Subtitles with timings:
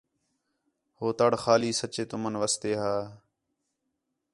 [0.99, 2.95] ہو تَڑ خالی سچّے تُمن واسطے ہا